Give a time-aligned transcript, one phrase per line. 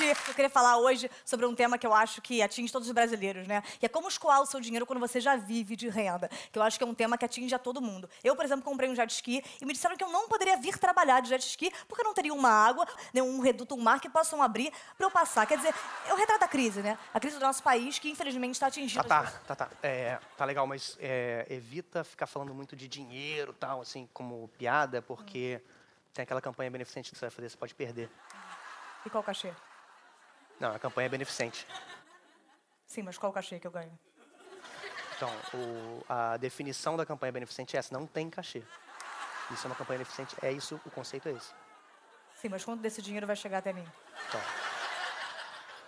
[0.00, 0.28] Night.
[0.28, 3.46] Eu queria falar hoje sobre um tema que eu acho que atinge todos os brasileiros,
[3.46, 3.62] né?
[3.78, 6.28] Que é como escoar o seu dinheiro quando você já vive de renda.
[6.50, 8.08] Que eu acho que é um tema que atinge a todo mundo.
[8.22, 10.78] Eu, por exemplo, comprei um jet ski e me disseram que eu não poderia vir
[10.78, 14.00] trabalhar de jet ski porque eu não teria uma água, né, um reduto, um mar
[14.00, 15.46] que possam abrir para eu passar.
[15.46, 15.74] Quer dizer,
[16.10, 16.98] o retrato da crise, né?
[17.12, 19.70] A crise do nosso país que, infelizmente, está atingindo Tá, tá, tá, tá.
[19.82, 25.02] É, tá legal, mas é, evita ficar falando muito de dinheiro tal, assim, como piada,
[25.02, 25.60] porque
[26.14, 28.10] tem aquela campanha beneficente que você vai fazer, você pode perder.
[29.04, 29.52] E qual cachê?
[30.62, 31.66] Não, a campanha é beneficente.
[32.86, 33.90] Sim, mas qual o cachê que eu ganho?
[35.16, 38.62] Então, o- a definição da campanha beneficente é essa, não tem cachê.
[39.50, 41.50] Isso é uma campanha beneficente, é isso, o conceito é esse.
[42.40, 43.84] Sim, mas quanto desse dinheiro vai chegar até mim?
[44.28, 44.40] Então,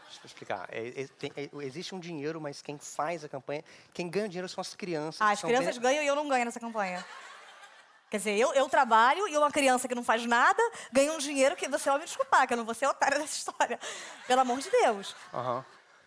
[0.06, 0.66] deixa eu explicar.
[0.69, 4.28] É, é, tem- é, existe um dinheiro, mas quem faz a campanha, quem ganha o
[4.28, 5.20] dinheiro são as crianças.
[5.20, 7.05] Ah, as crianças bene- ganham e eu não ganho nessa campanha.
[8.10, 11.56] Quer dizer, eu, eu trabalho e uma criança que não faz nada ganha um dinheiro
[11.56, 13.78] que você vai me desculpar, que eu não vou ser otária dessa história.
[14.27, 15.14] Pelo amor de Deus.
[15.33, 15.64] Aham.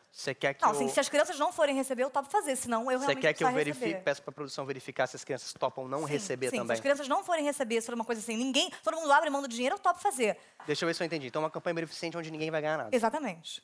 [0.09, 0.75] Você quer que Não, eu...
[0.75, 3.33] assim, se as crianças não forem receber, eu topo fazer, senão eu Você realmente quer
[3.33, 4.03] que eu verifique, receber.
[4.03, 6.73] peço pra produção verificar se as crianças topam não Sim, receber sim, Se também?
[6.73, 9.43] as crianças não forem receber, se for uma coisa assim, ninguém, todo mundo abre mão
[9.43, 10.35] do dinheiro, eu topo fazer.
[10.65, 11.27] Deixa eu ver se eu entendi.
[11.27, 12.95] Então, uma campanha beneficente onde ninguém vai ganhar nada.
[12.95, 13.61] Exatamente.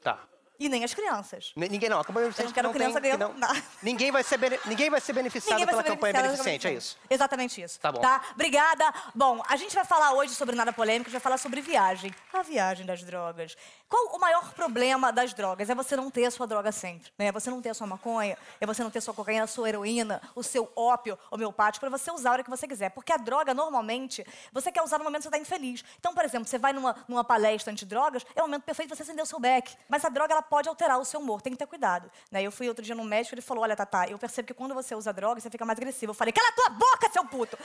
[0.00, 0.20] Tá.
[0.58, 1.52] E nem as crianças.
[1.56, 3.62] N- Ninguém não, a campanha Eu beneficente não quero que criança tem, ganhando não- nada.
[3.82, 6.96] Ninguém vai ser, bene- ninguém vai ser beneficiado vai pela ser campanha beneficente, é isso?
[7.10, 7.78] Exatamente isso.
[7.80, 8.00] Tá bom.
[8.32, 8.92] Obrigada.
[9.14, 12.14] Bom, a gente vai falar hoje sobre nada polêmico, a gente vai falar sobre viagem.
[12.32, 13.56] A viagem das drogas.
[13.88, 15.70] Qual o maior problema das drogas?
[15.70, 17.26] É você não ter a sua droga sempre, né?
[17.26, 19.46] É você não ter a sua maconha, é você não ter a sua cocaína, a
[19.46, 22.90] sua heroína, o seu ópio homeopático, para você usar a hora que você quiser.
[22.90, 25.84] Porque a droga, normalmente, você quer usar no momento que você está infeliz.
[25.98, 29.02] Então, por exemplo, você vai numa, numa palestra antidrogas, é o momento perfeito para você
[29.02, 29.76] acender o seu beck.
[29.88, 32.10] Mas a droga, ela pode alterar o seu humor, tem que ter cuidado.
[32.30, 32.42] Né?
[32.42, 34.94] Eu fui outro dia no médico, ele falou, olha, Tatá, eu percebo que quando você
[34.94, 36.10] usa droga, você fica mais agressivo.
[36.10, 37.58] Eu falei, cala a tua boca, seu puto!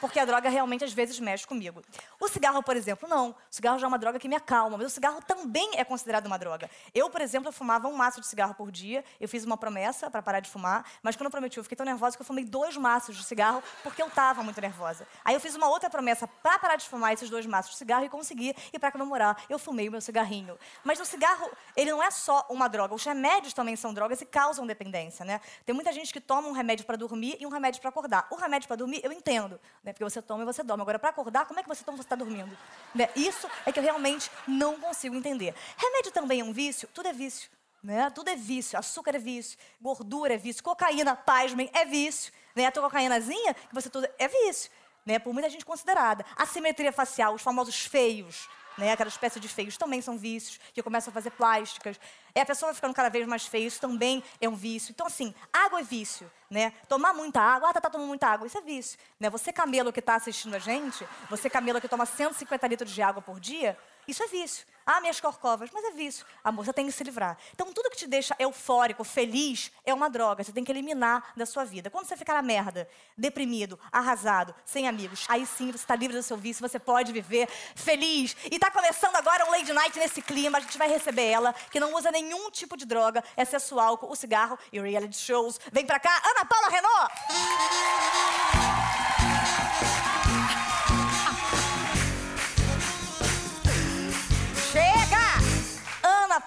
[0.00, 1.80] Porque a droga realmente, às vezes, mexe comigo.
[2.18, 3.30] O cigarro, por exemplo, não.
[3.30, 6.26] O cigarro já é uma droga que me acalma, mas o cigarro também é considerado
[6.26, 6.68] uma droga.
[6.92, 10.10] Eu, por exemplo, eu fumava um maço de cigarro por dia, eu fiz uma promessa
[10.10, 12.44] para parar de fumar, mas quando eu prometi, eu fiquei tão nervosa que eu fumei
[12.44, 15.06] dois maços de cigarro porque eu estava muito nervosa.
[15.24, 18.04] Aí eu fiz uma outra promessa para parar de fumar esses dois maços de cigarro
[18.04, 20.58] e consegui, e para comemorar, eu fumei o meu cigarrinho.
[20.82, 24.26] Mas o cigarro, ele não é só uma droga, os remédios também são drogas e
[24.26, 25.40] causam dependência, né?
[25.66, 28.26] Tem muita gente que toma um remédio para dormir e um remédio para acordar.
[28.30, 29.92] O remédio para dormir, eu entendo, né?
[29.92, 30.82] Porque você toma e você dorme.
[30.82, 32.56] Agora, para acordar, como é que você toma e você está dormindo?
[32.94, 33.08] Né?
[33.16, 35.54] Isso é que eu realmente não consigo entender.
[35.76, 36.88] Remédio também é um vício?
[36.94, 37.50] Tudo é vício.
[37.82, 38.08] Né?
[38.10, 38.78] Tudo é vício.
[38.78, 42.32] Açúcar é vício, gordura é vício, cocaína, pasmem, é vício.
[42.54, 42.66] Né?
[42.66, 44.70] A tua cocaínazinha, que você tudo é vício.
[45.04, 45.18] Né?
[45.18, 46.24] Por muita gente considerada.
[46.36, 48.92] Assimetria facial, os famosos feios, né?
[48.92, 51.98] Aquela espécie de feios também são vícios, que começam a fazer plásticas.
[52.34, 54.92] É, a pessoa vai ficando cada vez mais feia, isso também é um vício.
[54.92, 56.72] Então, assim, água é vício, né?
[56.88, 58.98] Tomar muita água, ah, tá, tá tomando muita água, isso é vício.
[59.18, 59.28] Né?
[59.30, 63.20] Você, camelo que está assistindo a gente, você, camelo que toma 150 litros de água
[63.20, 63.76] por dia,
[64.06, 64.66] isso é vício.
[64.84, 66.26] Ah, minhas corcovas, mas é vício.
[66.42, 67.38] Amor, você tem que se livrar.
[67.54, 70.42] Então, tudo que te deixa eufórico, feliz, é uma droga.
[70.42, 71.88] Você tem que eliminar da sua vida.
[71.88, 76.22] Quando você ficar na merda, deprimido, arrasado, sem amigos, aí sim você está livre do
[76.22, 78.36] seu vício, você pode viver feliz.
[78.50, 80.58] E está começando agora um Lady Night nesse clima.
[80.58, 84.10] A gente vai receber ela, que não usa nenhum tipo de droga, excesso o álcool,
[84.10, 85.60] o cigarro e reality shows.
[85.70, 87.12] Vem pra cá, Ana Paula Renault!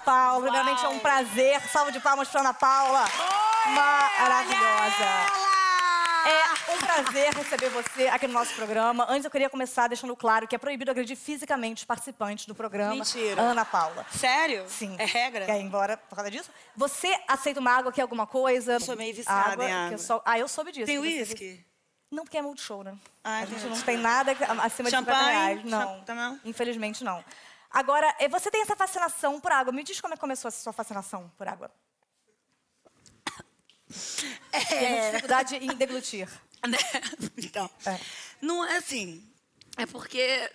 [0.06, 1.60] Paula, primeiramente é um prazer.
[1.68, 3.04] Salve de palmas pra Ana Paula.
[3.74, 5.04] Maravilhosa.
[6.28, 9.04] É um prazer receber você aqui no nosso programa.
[9.08, 12.94] Antes, eu queria começar deixando claro que é proibido agredir fisicamente os participantes do programa.
[12.94, 13.40] Mentira.
[13.42, 14.06] Ana Paula.
[14.12, 14.64] Sério?
[14.68, 14.94] Sim.
[14.98, 15.44] É regra?
[15.46, 16.50] Quer ir embora por causa disso?
[16.76, 18.74] Você aceita uma água aqui, alguma coisa?
[18.74, 19.98] Eu sou meio viciada água, em que eu água.
[19.98, 20.86] sou- Ah, eu soube disso.
[20.86, 21.64] Tem uísque?
[22.12, 22.94] Não, porque é multishow, né?
[23.24, 24.30] Ah, a gente não tem nada
[24.62, 25.26] acima de 50 Champanhe?
[25.32, 25.64] reais.
[25.64, 26.04] Não.
[26.06, 26.40] Cham- não?
[26.44, 27.24] Infelizmente, não.
[27.76, 29.70] Agora, eh, você tem essa fascinação por água.
[29.70, 31.70] Me diz como é que começou essa sua fascinação por água.
[34.50, 35.10] É.
[35.10, 36.26] dificuldade em deglutir.
[37.36, 38.00] Então, É.
[38.40, 39.22] não é assim.
[39.76, 40.50] É porque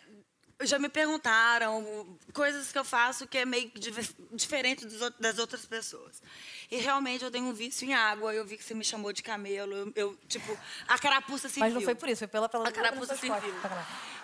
[0.64, 3.72] já me perguntaram coisas que eu faço que é meio
[4.34, 4.86] diferente
[5.20, 6.22] das outras pessoas.
[6.72, 8.34] E realmente eu tenho um vício em água.
[8.34, 9.74] Eu vi que você me chamou de camelo.
[9.74, 12.72] Eu, eu, tipo, a carapuça se Mas não foi por isso, foi pela, pela A
[12.72, 13.54] carapuça se viu.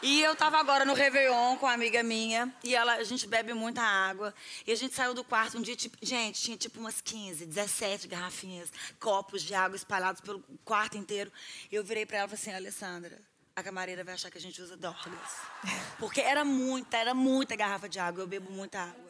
[0.01, 3.53] E eu tava agora no Réveillon com uma amiga minha, e ela, a gente bebe
[3.53, 4.33] muita água.
[4.65, 8.07] E a gente saiu do quarto um dia, tipo, gente, tinha tipo umas 15, 17
[8.07, 11.29] garrafinhas, copos de água espalhados pelo quarto inteiro.
[11.69, 13.19] E eu virei pra ela e falei assim, Alessandra,
[13.57, 15.01] a camareira vai achar que a gente usa drogas.
[15.98, 18.21] Porque era muita, era muita garrafa de água.
[18.21, 19.07] Eu bebo muita água.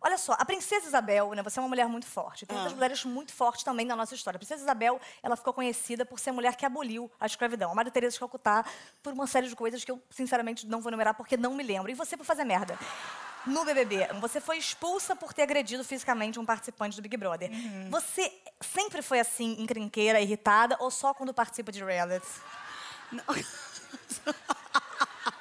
[0.00, 1.42] Olha só, a princesa Isabel, né?
[1.42, 2.46] Você é uma mulher muito forte.
[2.46, 2.76] Tem outras Ah.
[2.76, 4.38] mulheres muito fortes também na nossa história.
[4.38, 7.70] A princesa Isabel, ela ficou conhecida por ser a mulher que aboliu a escravidão.
[7.70, 8.64] A Maria Teresa de Calcutá,
[9.02, 11.90] por uma série de coisas que eu, sinceramente, não vou numerar porque não me lembro.
[11.90, 12.78] E você por fazer merda.
[13.44, 17.50] No BBB, você foi expulsa por ter agredido fisicamente um participante do Big Brother.
[17.50, 17.90] Uhum.
[17.90, 18.32] Você
[18.62, 22.26] sempre foi assim, encrenqueira, irritada, ou só quando participa de reality?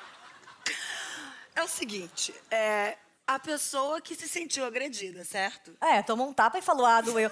[1.55, 2.97] É o seguinte, é,
[3.27, 5.75] a pessoa que se sentiu agredida, certo?
[5.81, 7.29] É, tomou um tapa e falou, ah, doeu.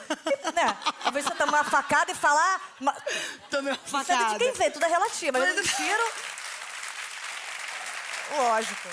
[0.53, 0.77] né?
[1.05, 2.75] Às vezes você tomar uma facada e falar...
[2.81, 2.93] Uma...
[3.49, 4.37] Tomei uma é de facada.
[4.37, 5.31] quem vê, tudo é relativo.
[5.39, 6.03] Mas eu tiro...
[8.37, 8.89] Lógico.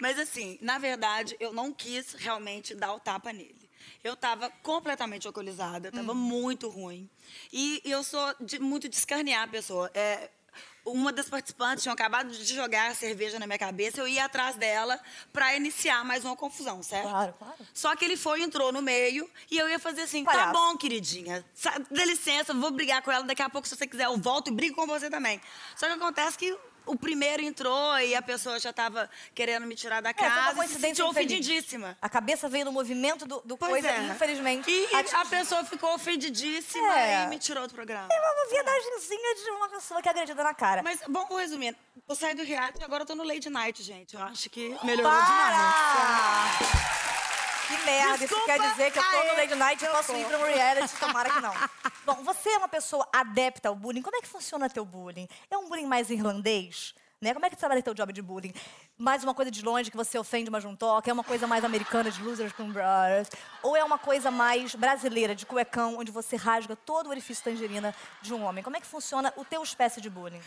[0.00, 3.70] Mas assim, na verdade, eu não quis realmente dar o tapa nele.
[4.02, 6.16] Eu tava completamente alcoolizada, tava Hum.
[6.16, 7.08] muito ruim.
[7.52, 9.90] E eu sou de muito de escarnear a pessoa.
[9.94, 10.30] É,
[10.84, 14.56] uma das participantes tinha acabado de jogar a cerveja na minha cabeça, eu ia atrás
[14.56, 15.00] dela
[15.32, 17.08] pra iniciar mais uma confusão, certo?
[17.08, 17.54] Claro, claro.
[17.72, 20.46] Só que ele foi, entrou no meio e eu ia fazer assim: Palhaço.
[20.46, 21.44] tá bom, queridinha,
[21.90, 23.24] dá licença, vou brigar com ela.
[23.24, 25.40] Daqui a pouco, se você quiser, eu volto e brigo com você também.
[25.76, 30.00] Só que acontece que o primeiro entrou e a pessoa já tava querendo me tirar
[30.02, 31.96] da É, foi uma casa se coincidência sentiu ofendidíssima.
[32.00, 33.98] A cabeça veio no movimento do, do Pois coisa é.
[34.04, 35.18] infelizmente, E atingiu.
[35.18, 37.24] a pessoa ficou ofendidíssima É.
[37.24, 38.08] e me tirou do programa.
[38.10, 40.82] É uma viadagemzinha de uma pessoa que é agredida na cara.
[40.82, 41.76] Mas, bom, resumindo,
[42.08, 44.14] eu saí do reality e agora eu tô no Lady Night, gente.
[44.14, 45.56] Eu acho que melhorou demais.
[45.56, 47.03] Para!
[47.66, 48.44] Que merda, isso Desculpa.
[48.44, 50.18] quer dizer que eu tô no Lady Night e posso tô.
[50.18, 51.54] ir pra um reality, tomara que não.
[52.04, 54.02] Bom, você é uma pessoa adepta ao bullying.
[54.02, 55.26] Como é que funciona teu bullying?
[55.50, 56.94] É um bullying mais irlandês?
[57.24, 57.32] Né?
[57.32, 58.52] Como é que trabalha teu job de bullying?
[58.98, 61.08] Mais uma coisa de longe que você ofende uma juntoca?
[61.08, 63.30] É uma coisa mais americana de losers com brothers?
[63.62, 67.94] Ou é uma coisa mais brasileira, de cuecão, onde você rasga todo o orifício tangerina
[68.20, 68.62] de um homem?
[68.62, 70.42] Como é que funciona o teu espécie de bullying?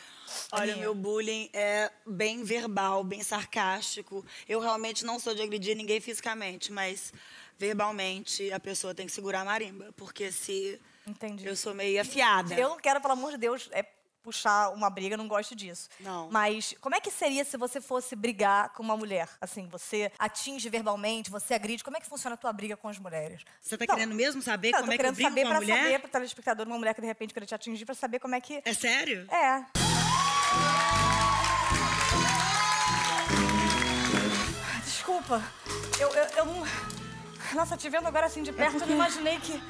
[0.51, 0.77] Olha, Aninha?
[0.77, 4.23] meu bullying é bem verbal, bem sarcástico.
[4.47, 7.11] Eu realmente não sou de agredir ninguém fisicamente, mas
[7.57, 11.43] verbalmente a pessoa tem que segurar a marimba, porque se Entendi.
[11.43, 12.53] eu sou meio afiada.
[12.53, 13.81] Eu não quero, pelo amor de Deus, é
[14.27, 15.87] puxar uma briga, não gosto disso.
[16.01, 16.29] Não.
[16.29, 19.29] Mas como é que seria se você fosse brigar com uma mulher?
[19.39, 21.81] Assim, você atinge verbalmente, você agride.
[21.81, 23.45] Como é que funciona a tua briga com as mulheres?
[23.61, 23.95] Você tá Não.
[23.95, 25.83] querendo mesmo saber Não, como é que eu querendo brigo saber com a pra mulher?
[25.83, 28.41] saber pro telespectador, uma mulher que de repente queria te atingir, pra saber como é
[28.41, 28.61] que.
[28.65, 29.25] É sério?
[29.31, 29.63] É.
[34.83, 35.41] Desculpa.
[35.99, 36.63] Eu, eu, eu não.
[37.53, 39.61] Nossa, te vendo agora assim de perto, eu não imaginei que.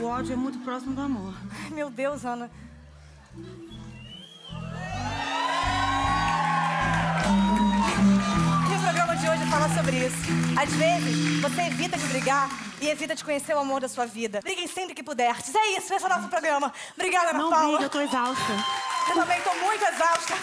[0.00, 1.34] O ódio é muito próximo do amor.
[1.64, 2.50] Ai, meu Deus, Ana.
[9.66, 10.16] Programa de hoje fala sobre isso.
[10.60, 12.48] Às vezes, você evita de brigar
[12.80, 14.40] e evita de conhecer o amor da sua vida.
[14.42, 15.54] Briguem sempre que puderdes.
[15.54, 16.72] É isso, esse é o nosso programa.
[16.94, 17.68] Obrigada, Ana Não Paula.
[17.68, 18.52] briga, eu tô exausta.
[19.08, 20.34] Eu também tô muito exausta.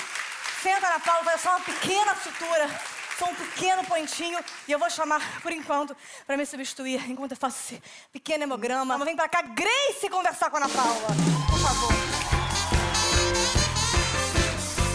[0.61, 2.69] Senta, Ana Paula, vai só uma pequena sutura.
[3.17, 4.39] Só um pequeno pontinho.
[4.67, 7.81] E eu vou chamar, por enquanto, pra me substituir, enquanto eu faço esse
[8.11, 8.97] pequeno hemograma.
[9.05, 11.07] Vem pra cá, Grace, conversar com a Ana Paula.
[11.49, 11.93] Por favor.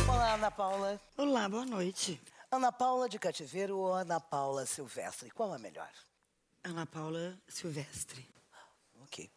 [0.09, 1.01] Olá, Ana Paula.
[1.17, 2.21] Olá, boa noite.
[2.51, 5.31] Ana Paula de Cativeiro ou Ana Paula Silvestre?
[5.31, 5.91] Qual é melhor?
[6.65, 8.27] Ana Paula Silvestre.
[9.03, 9.31] Ok.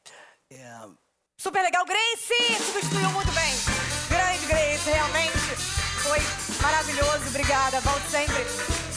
[0.49, 0.89] É,
[1.37, 2.63] Super legal, Grace!
[2.65, 3.53] Substituiu muito bem.
[4.07, 5.37] Grande Grace, realmente.
[6.03, 6.19] Foi
[6.61, 7.81] maravilhoso, obrigada.
[7.81, 8.43] Volte sempre.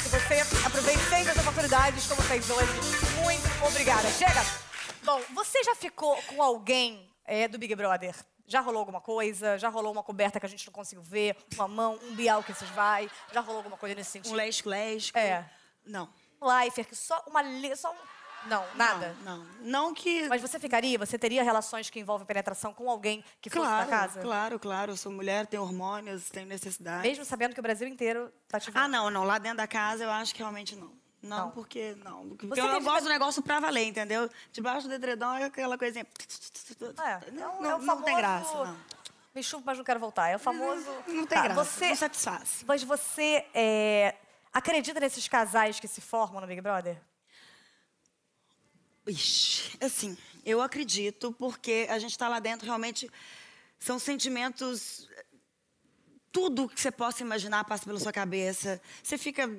[0.03, 2.73] Que você aproveite sempre as oportunidades como fez hoje.
[3.23, 4.09] Muito obrigada.
[4.11, 4.45] Chega!
[5.03, 8.15] Bom, você já ficou com alguém é, do Big Brother?
[8.47, 9.59] Já rolou alguma coisa?
[9.59, 11.37] Já rolou uma coberta que a gente não conseguiu ver?
[11.55, 13.11] Uma mão, um bial que vocês vai?
[13.33, 14.33] Já rolou alguma coisa nesse sentido?
[14.33, 15.17] Um lesco-lesco?
[15.19, 15.49] É.
[15.85, 16.09] Não.
[16.41, 17.43] Um lifer, que só uma...
[17.77, 18.49] Só um...
[18.49, 19.17] Não, nada?
[19.25, 19.47] Não, não.
[19.61, 20.29] Não que...
[20.29, 23.97] Mas você ficaria, você teria relações que envolvem penetração com alguém que fosse Claro, da
[23.97, 24.21] casa?
[24.21, 24.93] claro, claro.
[24.93, 27.09] Eu sou mulher, tenho hormônios, tenho necessidade.
[27.09, 28.83] Mesmo sabendo que o Brasil inteiro tá te vendo.
[28.83, 29.25] Ah, não, não.
[29.25, 30.93] Lá dentro da casa eu acho que realmente não.
[31.25, 31.51] Não, Não.
[31.53, 32.29] porque não.
[32.29, 34.29] Porque Você eu, acredita- gosto do negócio pra valer, entendeu?
[34.53, 36.07] Debaixo do edredom é aquela coisinha.
[36.07, 38.77] É, não, é não, é o não tem famoso- graça, não.
[39.35, 40.29] Me chupa, mas não quero voltar.
[40.29, 40.85] É o famoso...
[41.09, 41.65] Não tem Tá, graça.
[41.65, 41.89] Você...
[41.89, 42.65] Não satisfaz.
[42.69, 44.15] Mas você é,
[44.53, 47.01] acredita nesses casais que se formam no Big Brother?
[49.07, 53.11] Ixi, assim, eu acredito porque a gente está lá dentro realmente
[53.79, 55.09] são sentimentos
[56.33, 58.81] tudo que você possa imaginar passa pela sua cabeça.
[59.03, 59.51] Você fica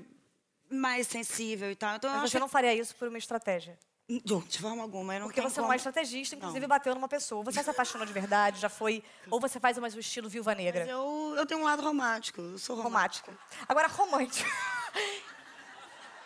[0.76, 1.96] mais sensível e tal.
[1.96, 3.78] Então Mas você não faria isso por uma estratégia.
[4.08, 4.22] que...
[4.22, 5.68] de forma alguma, eu não Porque você é como...
[5.70, 6.68] uma estrategista, inclusive Não.
[6.68, 7.44] bateu numa pessoa.
[7.44, 9.04] Você se apaixonou de verdade, já foi...
[9.30, 10.86] Ou você faz mais o estilo Viúva Mas Negra?
[10.86, 13.32] eu, eu tenho um lado romântico, eu sou romântica.
[13.32, 13.66] Romântica.
[13.68, 14.50] Agora, romântico.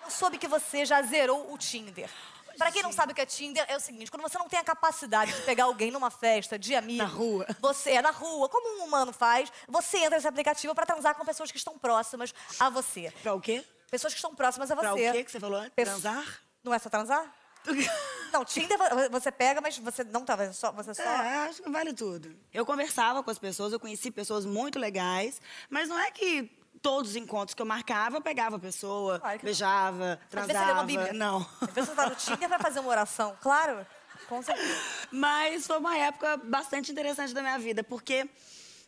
[0.10, 2.10] Eu soube que você já zerou o Tinder.
[2.58, 4.60] Pra quem não sabe o que é Tinder, é o seguinte: quando você não tem
[4.60, 6.98] a capacidade de pegar alguém numa festa de amigo.
[6.98, 7.46] Na rua.
[7.62, 11.24] Você é na rua, como um humano faz, você entra nesse aplicativo pra transar com
[11.24, 13.14] pessoas que estão próximas a você.
[13.22, 13.64] Pra o quê?
[13.90, 14.82] Pessoas que estão próximas a você.
[14.82, 15.74] Pra o quê que você falou antes?
[15.76, 16.26] Pesso- Transar?
[16.64, 17.34] Não é só transar?
[18.32, 20.72] Não, Tinder vo- você pega, mas você não tá, você só.
[20.72, 21.02] Você só...
[21.04, 22.36] É, acho que vale tudo.
[22.54, 26.44] Eu conversava com as pessoas, eu conheci pessoas muito legais, mas não é que
[26.82, 29.48] todos os encontros que eu marcava, eu pegava a pessoa, Claro que não.
[29.50, 30.66] beijava, Às vezes transava.
[30.68, 31.14] você uma bíblia.
[31.14, 31.46] Não.
[31.60, 33.36] Às vezes você tá no Tinder pra fazer uma oração.
[33.42, 33.86] Claro.
[34.30, 34.80] Com certeza.
[35.12, 38.30] Mas foi uma época bastante interessante da minha vida, porque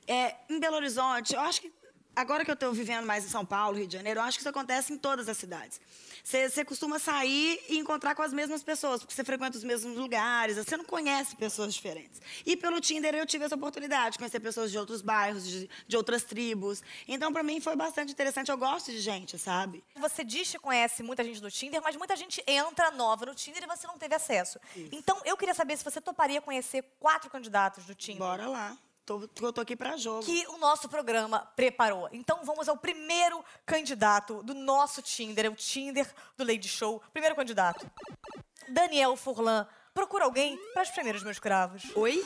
[0.08, 1.74] é, em Belo Horizonte, eu acho que
[2.16, 4.42] agora que eu estou vivendo mais em São Paulo, Rio de Janeiro, eu acho que
[4.42, 5.80] isso acontece em todas as cidades.
[6.24, 10.58] Você costuma sair e encontrar com as mesmas pessoas, porque você frequenta os mesmos lugares,
[10.58, 12.22] você não conhece pessoas diferentes.
[12.46, 15.98] E pelo Tinder eu tive essa oportunidade de conhecer pessoas de outros bairros, de, de
[15.98, 16.84] outras tribos.
[17.08, 18.52] Então, para mim, foi bastante interessante.
[18.52, 19.84] Eu gosto de gente, sabe?
[19.96, 23.64] Você diz que conhece muita gente do Tinder, mas muita gente entra nova no Tinder
[23.64, 24.60] e você não teve acesso.
[24.92, 28.20] Então, eu queria saber se você toparia conhecer quatro candidatos do Tinder.
[28.20, 28.78] Bora lá.
[29.06, 30.24] Tô, eu tô aqui para jogo.
[30.24, 32.08] Que o nosso programa preparou.
[32.12, 37.02] Então vamos ao primeiro candidato do nosso Tinder, é o Tinder do Lady Show.
[37.12, 37.90] Primeiro candidato.
[38.70, 39.68] Daniel Furlan.
[39.94, 41.84] Procura alguém para espremer os meus cravos.
[41.96, 42.26] Oi?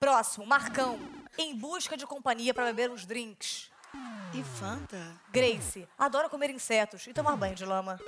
[0.00, 0.98] Próximo, Marcão.
[1.38, 3.70] Em busca de companhia para beber uns drinks.
[4.34, 5.20] E Fanta?
[5.30, 5.86] Grace.
[5.98, 8.00] Adora comer insetos e tomar banho de lama.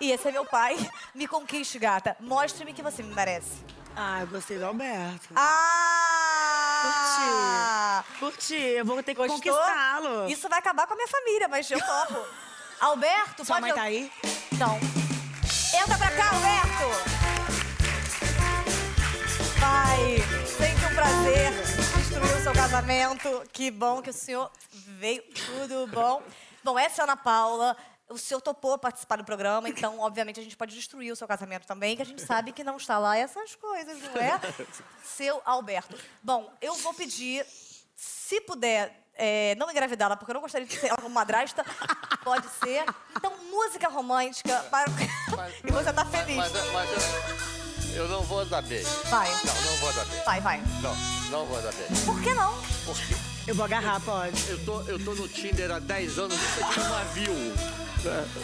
[0.00, 0.76] E esse é meu pai.
[1.14, 2.16] Me conquiste, gata.
[2.20, 3.64] Mostre-me que você me merece.
[4.00, 5.30] Ah, eu gostei do Alberto.
[5.34, 6.04] Ah!
[8.20, 10.30] Curti, eu vou ter que conquistá-lo.
[10.30, 12.24] Isso vai acabar com a minha família, mas eu topo.
[12.78, 13.66] Alberto, Sua pode...
[13.66, 14.08] mãe tá aí?
[14.56, 14.76] Não.
[15.82, 16.84] Entra pra cá, Alberto!
[19.58, 21.50] Vai, sempre um prazer
[21.96, 23.42] destruir o seu casamento.
[23.52, 26.22] Que bom que o senhor veio, tudo bom.
[26.62, 27.76] Bom, essa é a Ana Paula.
[28.10, 31.66] O senhor topou participar do programa, então, obviamente, a gente pode destruir o seu casamento
[31.66, 34.40] também, que a gente sabe que não está lá essas coisas, não é?
[35.04, 35.94] Seu Alberto.
[36.22, 37.44] Bom, eu vou pedir,
[37.94, 41.62] se puder, é, não engravidá-la, porque eu não gostaria de ser ela como madrasta,
[42.24, 42.82] pode ser.
[43.14, 44.86] Então, música romântica para...
[45.62, 46.36] e você tá feliz.
[46.36, 46.90] Mas, mas
[47.94, 48.88] eu, eu não vou dar beijo.
[49.10, 50.24] Vai, Não, não vou dar beijo.
[50.24, 50.62] vai, vai.
[50.80, 50.96] Não,
[51.30, 52.04] não vou dar beijo.
[52.06, 52.54] Por que não?
[52.86, 53.14] Porque
[53.46, 54.48] Eu vou agarrar, pode.
[54.48, 57.34] eu tô, eu tô no Tinder há 10 anos, nunca tive um navio.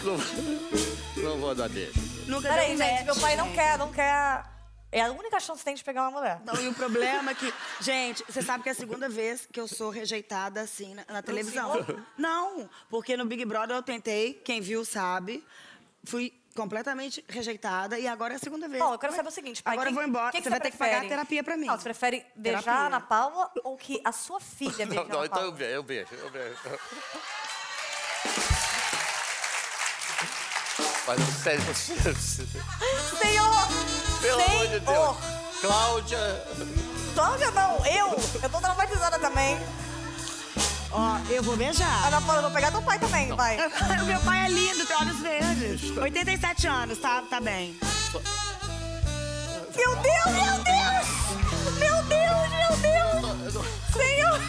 [0.05, 1.93] Não, não vou dar beijo.
[2.27, 4.45] Nunca Peraí, gente, match, meu pai não quer, não quer...
[4.91, 6.41] É a única chance que tem de pegar uma mulher.
[6.45, 9.59] Não, e o problema é que, gente, você sabe que é a segunda vez que
[9.61, 11.85] eu sou rejeitada assim na, na televisão.
[12.17, 15.45] Não, porque no Big Brother eu tentei, quem viu sabe,
[16.05, 18.81] fui completamente rejeitada e agora é a segunda vez.
[18.81, 19.73] Bom, eu quero saber o seguinte, pai.
[19.75, 21.09] Agora quem- eu vou embora, você que vai ter que pagar prefere?
[21.09, 21.67] terapia pra mim.
[21.67, 22.83] Não, você prefere beijar Terapia.
[22.83, 25.51] a Ana Paula ou que a sua filha beije Não, a não, Ana então eu
[25.53, 25.57] Paula?
[25.57, 26.57] beijo, eu beijo, eu beijo.
[31.07, 31.63] Mas sério,
[33.21, 33.69] Senhor!
[34.21, 34.87] pelo amor de Deus.
[34.87, 35.17] Senhor!
[35.61, 36.45] Cláudia,
[37.15, 38.19] Cláudia, não, eu!
[38.43, 39.59] Eu tô traumatizada também.
[40.91, 42.07] Ó, eu vou beijar.
[42.07, 43.57] Ana Paula, eu vou pegar teu pai também, vai.
[44.01, 45.97] O meu pai é lindo, tem olhos verdes.
[45.97, 47.79] 87 anos, tá, tá bem.
[49.77, 51.09] Meu Deus, meu Deus!
[51.79, 53.67] Meu Deus, meu Deus!
[53.93, 54.41] Senhor!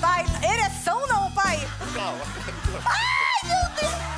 [0.00, 1.60] Pai, ereção não, pai?
[1.94, 2.24] calma.
[2.84, 4.11] Ai, meu Deus!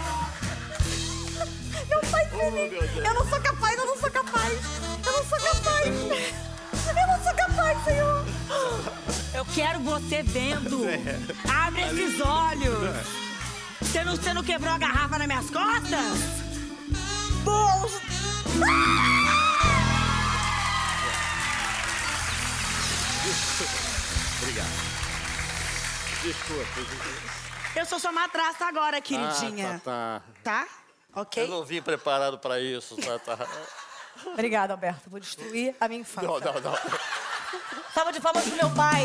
[2.47, 2.99] Oh.
[3.01, 4.53] Eu não sou capaz, eu não sou capaz.
[5.07, 5.87] Eu não sou capaz.
[5.87, 8.25] Eu não sou capaz, Senhor.
[9.33, 10.85] Eu quero você vendo.
[11.49, 13.25] Abre esses olhos.
[13.81, 16.19] Você não, você não quebrou a garrafa nas minhas costas?
[17.45, 17.93] Deus!
[24.43, 24.69] Obrigado.
[26.23, 26.65] Desculpa.
[27.75, 29.77] Eu sou sua madrasta agora, queridinha.
[29.77, 30.84] Ah, tá, tá.
[31.15, 31.43] Ok?
[31.43, 33.47] Eu não vim preparado pra isso, tá, tá.
[34.33, 35.09] Obrigada, Alberto.
[35.09, 36.29] Vou destruir a minha infância.
[36.29, 36.75] Não, não, não.
[37.93, 39.05] Salva de palmas pro meu pai.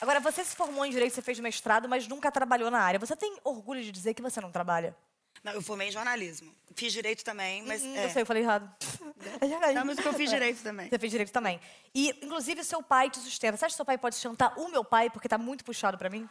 [0.00, 2.98] Agora, você se formou em Direito, você fez mestrado, mas nunca trabalhou na área.
[2.98, 4.96] Você tem orgulho de dizer que você não trabalha?
[5.42, 6.54] Não, eu formei em jornalismo.
[6.74, 7.82] Fiz direito também, mas.
[7.82, 8.04] Hum, é.
[8.04, 8.70] Eu sei, eu falei errado.
[9.42, 9.72] É.
[9.74, 10.88] Não, mas eu fiz direito também.
[10.88, 11.60] Você fez direito também.
[11.94, 13.56] E, inclusive, seu pai te sustenta.
[13.56, 16.08] Você acha que seu pai pode chantar o meu pai porque tá muito puxado pra
[16.08, 16.26] mim?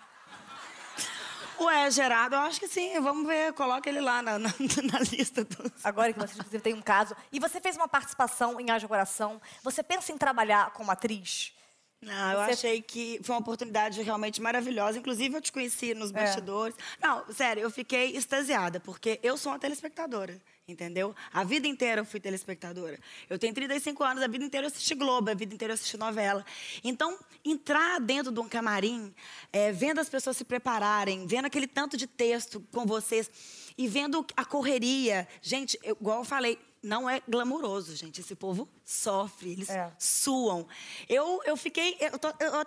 [1.59, 2.99] Ué, Gerardo, eu acho que sim.
[2.99, 5.45] Vamos ver, coloca ele lá na, na, na lista.
[5.83, 7.15] Agora que você, inclusive, tem um caso.
[7.31, 9.39] E você fez uma participação em Haja Coração.
[9.61, 11.53] Você pensa em trabalhar como atriz?
[12.01, 14.97] Não, eu Você- achei que foi uma oportunidade realmente maravilhosa.
[14.97, 16.73] Inclusive, eu te conheci nos bastidores.
[17.01, 21.13] Não, sério, eu fiquei extasiada, porque eu sou uma telespectadora, entendeu?
[21.33, 22.97] A vida inteira eu fui telespectadora.
[23.29, 25.97] Eu tenho 35 anos, a vida inteira eu assisti Globo, a vida inteira eu assisti
[25.97, 26.45] novela.
[26.85, 29.13] Então, entrar dentro de um camarim,
[29.51, 33.29] é, vendo as pessoas se prepararem, vendo aquele tanto de texto com vocês
[33.77, 35.27] e vendo a correria.
[35.41, 38.21] Gente, eu- igual eu falei, não é glamuroso, gente.
[38.21, 39.91] Esse povo sofre, eles É.
[39.99, 40.67] suam.
[41.07, 41.97] Eu, eu fiquei.
[41.99, 42.65] Eu, tô- eu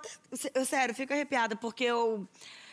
[0.55, 2.27] eu, sério, fico arrepiada, porque eu.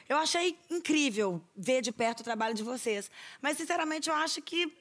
[0.08, 3.12] Eu achei incrível ver de perto o trabalho de vocês.
[3.41, 4.75] Mas, sinceramente, eu acho que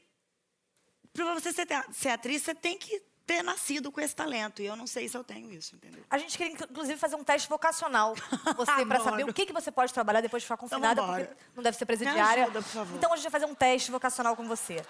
[1.13, 4.63] para você ser, ser atriz, você tem que ter nascido com esse talento.
[4.63, 6.03] E eu não sei se eu tenho isso, entendeu?
[6.09, 9.53] A gente queria, inclusive, fazer um teste vocacional com você para saber o que, que
[9.53, 11.27] você pode trabalhar depois de ficar confinada, vambora.
[11.27, 12.45] porque não deve ser presidiária.
[12.45, 12.65] ajuda.
[12.97, 14.83] Então a gente vai fazer um teste vocacional com você.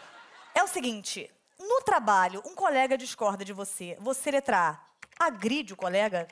[0.55, 3.97] É o seguinte: no trabalho, um colega discorda de você.
[4.01, 6.29] Você, letra A, agride o colega.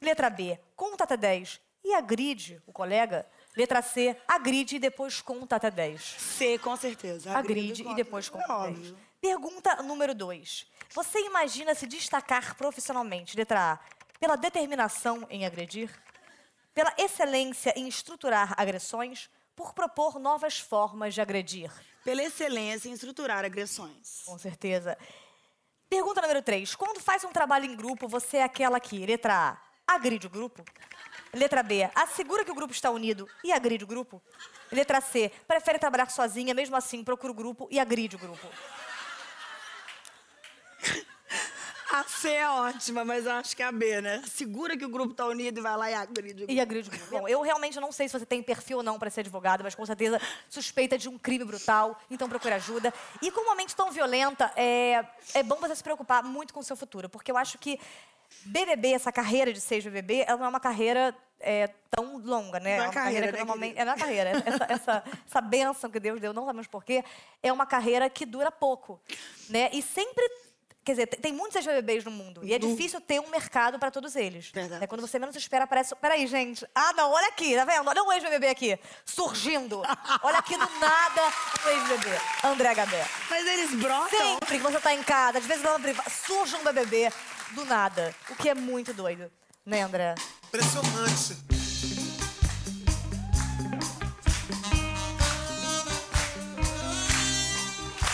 [0.00, 3.26] Letra B, conta até 10 e agride o colega.
[3.56, 6.02] Letra C, agride e depois conta até 10.
[6.18, 7.36] C, com certeza.
[7.36, 7.96] Agride e conta.
[7.96, 8.78] depois conta até 10.
[8.78, 8.98] óbvio.
[9.20, 10.66] Pergunta número 2.
[10.92, 13.78] Você imagina se destacar profissionalmente, letra A,
[14.18, 15.90] pela determinação em agredir?
[16.74, 19.30] Pela excelência em estruturar agressões?
[19.54, 21.70] Por propor novas formas de agredir?
[22.04, 24.22] Pela excelência em estruturar agressões.
[24.26, 24.96] Com certeza.
[25.88, 26.74] Pergunta número 3.
[26.74, 30.62] Quando faz um trabalho em grupo, você é aquela que, letra A, agride o grupo?
[31.32, 34.22] Letra B, assegura que o grupo está unido e agride o grupo?
[34.70, 38.46] Letra C, prefere trabalhar sozinha, mesmo assim procura o grupo e agride o grupo?
[41.94, 44.20] A C é ótima, mas eu acho que é a B, né?
[44.26, 46.42] Segura que o grupo tá unido e vai lá e agride.
[46.42, 47.06] o E agride o grupo.
[47.08, 49.76] Bom, eu realmente não sei se você tem perfil ou não para ser advogada, mas
[49.76, 50.20] com certeza
[50.50, 52.92] suspeita de um crime brutal, então procure ajuda.
[53.22, 56.64] E com uma mente tão violenta, é, é bom você se preocupar muito com o
[56.64, 57.78] seu futuro, porque eu acho que
[58.44, 62.78] BBB, essa carreira de seis BBB, ela não é uma carreira é, tão longa, né?
[62.78, 63.78] Não é uma carreira, que né, normalmente.
[63.78, 64.30] É na carreira.
[64.44, 67.04] Essa, essa, essa benção que Deus deu, não sabemos porquê,
[67.42, 69.00] é uma carreira que dura pouco.
[69.48, 69.70] Né?
[69.72, 70.24] E sempre.
[70.84, 72.40] Quer dizer, tem muitos ex-BBBs no mundo.
[72.44, 74.50] E é difícil ter um mercado para todos eles.
[74.52, 74.82] Verdade.
[74.82, 74.86] Né?
[74.86, 75.94] Quando você menos espera, aparece.
[75.96, 76.66] Peraí, gente.
[76.74, 77.88] Ah, não, olha aqui, tá vendo?
[77.88, 79.82] Olha um ex-BBB aqui, surgindo.
[80.22, 81.22] Olha aqui do nada
[81.64, 82.18] um ex-BBB.
[82.44, 83.06] André Gabé.
[83.30, 84.08] Mas eles brotam.
[84.10, 87.10] Sempre que você tá em casa, às vezes na privada, surge um BBB
[87.52, 88.14] do nada.
[88.28, 89.32] O que é muito doido.
[89.64, 90.14] Né, André?
[90.48, 91.34] Impressionante.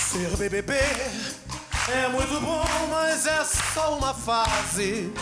[0.09, 0.75] Ser BBB
[1.93, 5.13] é muito bom, mas é só uma fase.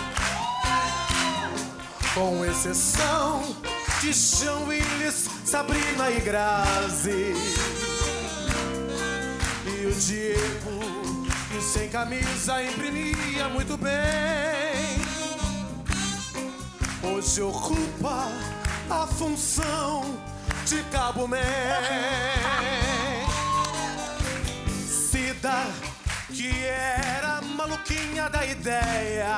[2.15, 3.57] Com exceção
[4.01, 7.35] de Sean Willis, Sabrina e Grazi.
[9.67, 15.09] E o Diego, que sem camisa imprimia muito bem
[17.19, 18.29] hoje ocupa
[18.89, 20.05] a função
[20.65, 21.39] de Cabo Man.
[24.87, 25.67] Cida,
[26.33, 29.37] que era maluquinha da ideia,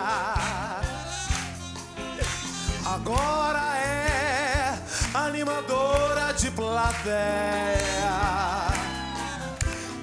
[2.85, 4.79] agora é
[5.15, 7.11] animadora de plateia.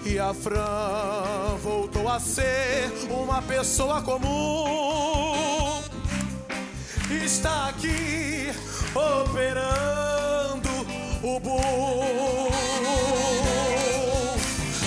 [0.06, 5.48] E a Fran voltou a ser uma pessoa comum
[7.28, 8.52] está aqui
[8.96, 10.70] operando
[11.22, 12.52] o boom.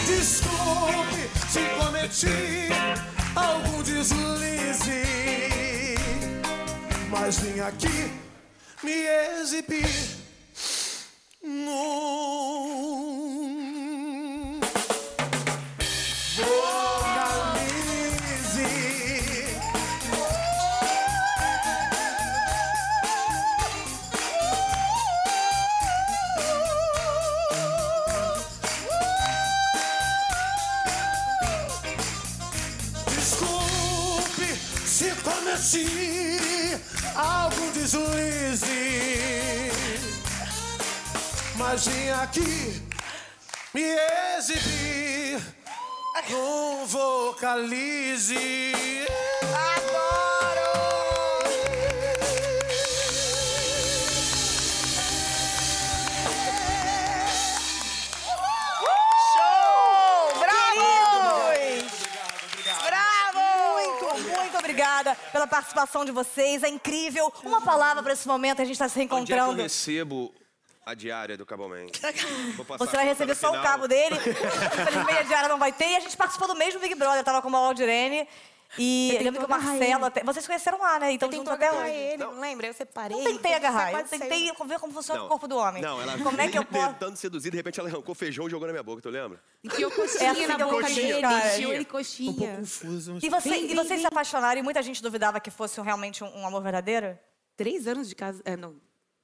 [0.06, 1.09] Desculpe se
[2.20, 2.68] cometi
[3.34, 5.04] algum deslize,
[7.08, 8.12] mas vim aqui
[8.82, 9.06] me
[9.40, 9.88] exibir
[11.42, 12.89] num
[42.30, 42.80] aqui
[43.74, 43.82] me
[44.38, 45.40] exibir
[46.28, 48.70] com vocalize.
[59.10, 60.38] Show!
[60.38, 60.86] Bravo!
[62.86, 63.40] Bravo!
[63.74, 66.62] Muito, muito obrigada pela participação de vocês.
[66.62, 67.32] É incrível.
[67.44, 69.62] Uma palavra para esse momento, a gente está se Onde é que eu reencontrando.
[69.62, 70.32] recebo
[70.90, 71.86] a diária do Cabo Man?
[72.78, 74.16] Você vai receber só o cabo dele.
[74.18, 75.88] Infelizmente, a diária não vai ter.
[75.90, 77.20] E a gente participou do mesmo Big Brother.
[77.20, 78.26] Eu tava com a Aldirene.
[78.78, 80.04] E eu lembro que o Marcelo...
[80.04, 80.22] Até...
[80.22, 81.10] Vocês conheceram lá, né?
[81.10, 81.90] Então juntos até hoje.
[81.90, 82.68] ele, não lembra?
[82.68, 83.16] Eu separei.
[83.16, 85.26] Não tentei agarrar, eu tentei ver como funciona Não.
[85.26, 85.82] o corpo do homem.
[85.82, 86.86] Não, ela Como é que eu posso...
[86.92, 89.42] tentando seduzir, de repente ela arrancou feijão e jogou na minha boca, tu lembra?
[89.64, 92.56] Enfiou É coxinha assim na eu boca coxinha, dele, enfiou ele Um pouco coxinha.
[92.58, 93.14] confuso.
[93.14, 93.98] mas- E, você, Vem, e vocês vem.
[94.02, 97.18] se apaixonaram e muita gente duvidava que fosse realmente um, um amor verdadeiro?
[97.56, 98.40] Três anos de casa.
[98.44, 98.76] É, não.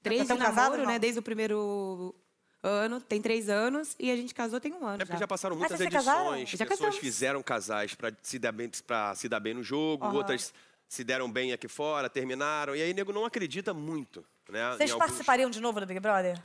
[0.09, 0.87] Três de tão namoro, casados, não?
[0.87, 0.99] né?
[0.99, 2.15] Desde o primeiro
[2.63, 3.01] ano.
[3.01, 3.95] Tem três anos.
[3.99, 5.19] E a gente casou tem um ano É porque já.
[5.21, 6.35] já passaram muitas casaram?
[6.35, 6.97] edições, Já pessoas casamos.
[6.99, 10.53] fizeram casais pra se dar bem, pra se dar bem no jogo, outras
[10.89, 12.75] se deram bem aqui fora, terminaram.
[12.77, 14.71] E aí nego não acredita muito, né?
[14.77, 16.41] Vocês alguns- participariam de novo do Big Brother?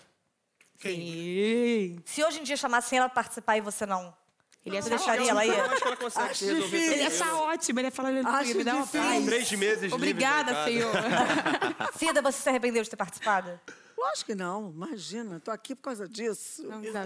[0.80, 2.02] Sim.
[2.06, 4.14] Se hoje em dia chamassem ela pra participar e você não,
[4.66, 5.46] Ele ia você deixaria ela?
[5.46, 7.80] Eu acho que ela consegue se resolver Ele ia achar ótimo.
[7.80, 9.02] Ele ia falar, ele Acho me dá uma difícil.
[9.10, 9.26] paz.
[9.26, 10.94] Três meses Obrigada, senhor.
[11.98, 13.60] Cida, você se arrependeu de ter participado?
[13.98, 16.64] Lógico que não, imagina, tô aqui por causa disso.
[16.68, 17.04] Não dá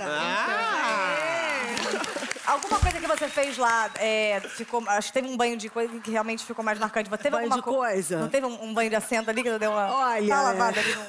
[2.46, 6.00] Alguma coisa que você fez lá, é, ficou, acho que teve um banho de coisa
[6.00, 7.10] que realmente ficou mais marcante.
[7.10, 8.18] Teve Banho alguma de co- coisa?
[8.20, 10.44] Não teve um, um banho de assento ali que deu uma Olha, tá é.
[10.44, 11.06] lavada ali no...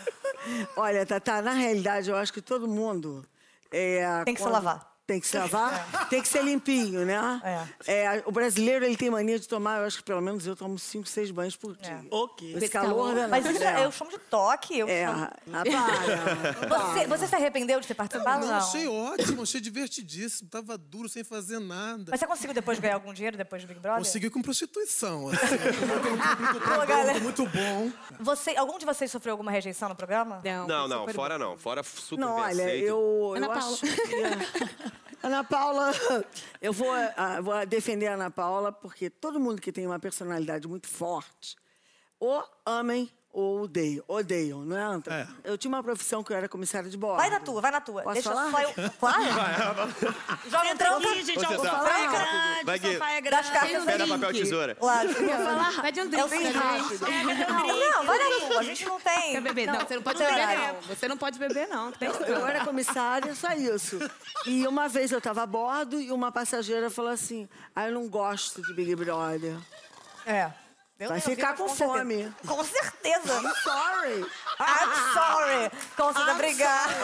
[0.77, 3.25] Olha, Tatá, na realidade, eu acho que todo mundo.
[3.71, 4.96] é, Tem que se quando- lavar.
[5.07, 7.41] Tem que se lavar, tem que ser limpinho, né?
[7.87, 8.07] É.
[8.17, 10.77] É, o brasileiro ele tem mania de tomar, eu acho que pelo menos eu tomo
[10.81, 12.05] cinco, seis banhos por dia.
[12.11, 12.55] Ok.
[12.57, 13.31] Esse calor danado.
[13.31, 13.85] Mas isso é.
[13.85, 14.77] eu chamo de toque.
[14.77, 16.67] Eu É, chamo- ah, para.
[16.97, 18.41] Você, você se arrependeu de ter participado?
[18.47, 18.59] Não, Não.
[18.59, 20.49] achei ótimo, achei divertidíssimo.
[20.51, 22.07] Tava duro, sem fazer nada.
[22.11, 23.99] Mas você conseguiu depois ganhar algum dinheiro depois do Big Brother?
[24.05, 25.29] Consegui com prostituição.
[25.31, 25.55] Assim.
[27.17, 27.93] um muito bom.
[28.21, 30.41] Você, algum de vocês sofreu alguma rejeição no programa?
[30.45, 31.57] Não, Não, não, fora não.
[31.57, 32.85] Fora super Não, bem olha, aceito.
[32.87, 33.73] eu, Ana eu Paula.
[33.73, 34.96] acho que...
[35.23, 35.93] Ana Paula,
[36.61, 40.69] eu vou, ah, vou defender a Ana Paula, porque todo mundo que tem uma personalidade
[40.69, 41.57] muito forte,
[42.19, 44.03] ou amem ou odeiam.
[44.09, 45.29] Odeiam, não é, Anta?
[45.45, 47.19] Eu tinha uma profissão que eu era comissária de bordo.
[47.19, 48.03] Vai na tua, vai na tua.
[48.03, 48.51] Posso Deixa falar?
[48.51, 48.71] só eu.
[48.99, 49.25] Claro.
[50.49, 52.93] Joga um aqui, gente, Você ó, o sofá é Vai, grande, Vai, o Gui.
[52.95, 53.51] sofá é Das grande.
[53.53, 54.75] cartas Pedra, papel, tesoura.
[54.75, 55.09] Claro.
[55.83, 56.55] Pede um É o drink gente.
[57.91, 58.61] Não, vai na tua.
[58.61, 59.33] A gente não tem.
[59.33, 59.67] Quer beber?
[59.67, 60.81] Não, você não pode beber, não.
[60.97, 61.93] Você não pode beber, não.
[61.93, 63.99] Tem Eu era comissária, só isso.
[64.47, 68.09] E uma vez eu estava a bordo e uma passageira falou assim: Ah, eu não
[68.09, 69.57] gosto de Big Brother.
[70.25, 70.51] É.
[70.99, 71.99] Eu Vai ficar com certeza.
[71.99, 72.35] fome.
[72.47, 73.35] Com certeza.
[73.35, 74.21] I'm sorry.
[74.59, 75.71] I'm sorry.
[75.95, 76.95] Com certeza, obrigada.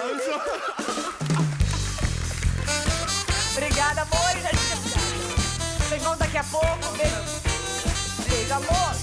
[3.53, 4.19] Obrigada, amor.
[5.89, 6.97] Vocês vão daqui a pouco.
[6.97, 8.31] Beijo.
[8.31, 8.95] Beijo, amor.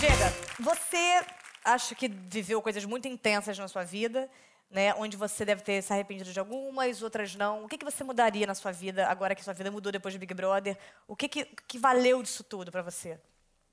[0.00, 0.32] Chega.
[0.60, 1.20] Você
[1.64, 4.30] acho que viveu coisas muito intensas na sua vida,
[4.70, 4.94] né?
[4.94, 7.64] Onde você deve ter se arrependido de algumas, outras não.
[7.64, 10.18] O que, que você mudaria na sua vida agora que sua vida mudou depois do
[10.18, 10.76] Big Brother?
[11.06, 13.18] O que, que, que valeu disso tudo pra você?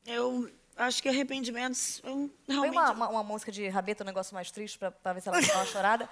[0.05, 2.01] Eu acho que arrependimentos.
[2.03, 2.73] Eu realmente.
[2.73, 5.41] uma, uma, uma música de rabeta, um negócio mais triste, pra, pra ver se ela
[5.41, 6.09] dá uma chorada.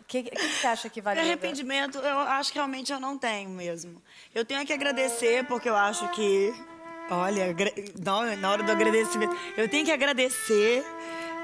[0.00, 1.22] O que, que, que você acha que valeu?
[1.22, 4.02] Arrependimento, eu acho que realmente eu não tenho mesmo.
[4.34, 6.52] Eu tenho que agradecer, porque eu acho que.
[7.10, 7.54] Olha,
[8.38, 9.34] na hora do agradecimento.
[9.56, 10.84] Eu tenho que agradecer,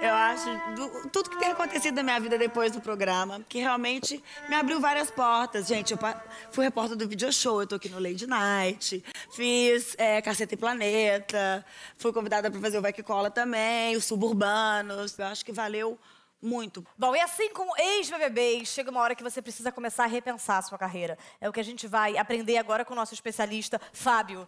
[0.06, 4.22] eu acho, do- tudo que tem acontecido na minha vida depois do programa, que realmente
[4.48, 5.66] me abriu várias portas.
[5.66, 5.98] Gente, eu
[6.50, 10.56] fui repórter do Video Show, eu tô aqui no Lady Night, fiz é, Caceta e
[10.56, 11.64] Planeta,
[11.96, 15.18] fui convidada para fazer o Vai Que Cola também, os Suburbanos.
[15.18, 15.98] Eu acho que valeu
[16.42, 16.86] muito.
[16.98, 20.62] Bom, e assim como ex-BBBs, chega uma hora que você precisa começar a repensar a
[20.62, 21.16] sua carreira.
[21.40, 24.46] É o que a gente vai aprender agora com o nosso especialista, Fábio.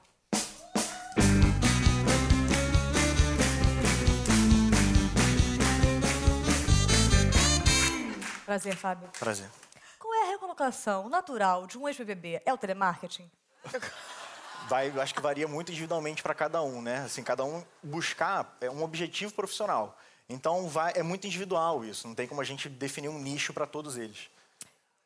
[8.47, 9.09] Prazer, Fábio.
[9.19, 9.51] Prazer.
[9.99, 12.41] Qual é a recolocação natural de um ex-BBB?
[12.47, 13.29] É o telemarketing?
[14.69, 16.99] Vai, eu acho que varia muito individualmente para cada um, né?
[17.05, 19.97] Assim, cada um buscar é, um objetivo profissional.
[20.29, 22.09] Então, vai, é muito individual isso.
[22.09, 24.29] Não tem como a gente definir um nicho para todos eles.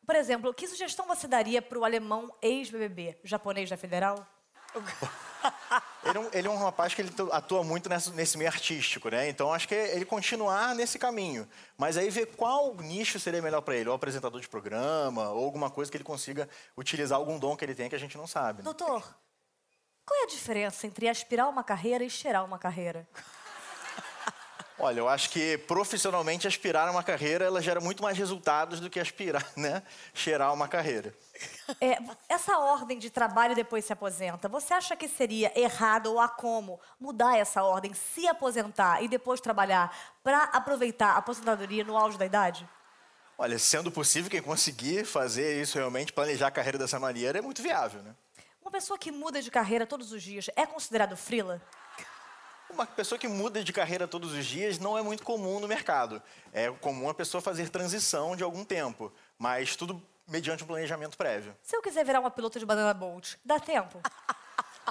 [0.07, 4.27] Por exemplo, que sugestão você daria para o alemão ex-BBB, japonês da Federal?
[6.03, 9.29] Ele é um, ele é um rapaz que ele atua muito nesse meio artístico, né?
[9.29, 11.47] Então, acho que é ele continuar nesse caminho.
[11.77, 13.89] Mas aí ver qual nicho seria melhor para ele.
[13.89, 17.75] Ou apresentador de programa, ou alguma coisa que ele consiga utilizar algum dom que ele
[17.75, 18.59] tem que a gente não sabe.
[18.59, 18.65] né?
[18.65, 19.03] Doutor,
[20.07, 23.07] qual é a diferença entre aspirar uma carreira e cheirar uma carreira?
[24.83, 28.89] Olha, eu acho que profissionalmente aspirar a uma carreira, ela gera muito mais resultados do
[28.89, 29.83] que aspirar, né?
[30.15, 31.15] Cheirar uma carreira.
[31.79, 31.99] É,
[32.31, 36.81] essa ordem de trabalho depois se aposenta, você acha que seria errado ou há como
[36.99, 42.25] mudar essa ordem, se aposentar e depois trabalhar para aproveitar a aposentadoria no auge da
[42.25, 42.67] idade?
[43.37, 47.63] Olha, sendo possível, quem conseguir fazer isso realmente, planejar a carreira dessa maneira, é muito
[47.63, 48.15] viável, né?
[48.63, 51.61] Uma pessoa que muda de carreira todos os dias é considerado frila?
[52.73, 56.23] Uma pessoa que muda de carreira todos os dias não é muito comum no mercado.
[56.53, 61.55] É comum a pessoa fazer transição de algum tempo, mas tudo mediante um planejamento prévio.
[61.63, 64.01] Se eu quiser virar uma piloto de banana bolt, dá tempo?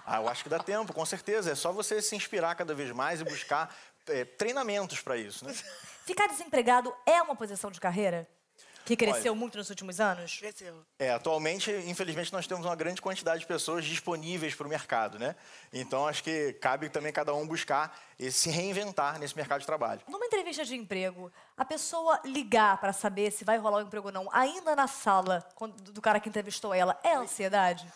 [0.05, 1.51] Ah, eu acho que dá tempo, com certeza.
[1.51, 3.75] É só você se inspirar cada vez mais e buscar
[4.07, 5.53] é, treinamentos para isso, né?
[6.05, 8.27] Ficar desempregado é uma posição de carreira?
[8.89, 10.39] Que cresceu muito nos últimos anos?
[10.39, 10.83] Cresceu.
[10.97, 15.35] É, atualmente, infelizmente, nós temos uma grande quantidade de pessoas disponíveis para o mercado, né?
[15.71, 20.01] Então, acho que cabe também cada um buscar e se reinventar nesse mercado de trabalho.
[20.07, 24.11] Numa entrevista de emprego, a pessoa ligar para saber se vai rolar o emprego ou
[24.11, 25.47] não, ainda na sala
[25.81, 27.87] do cara que entrevistou ela, é ansiedade?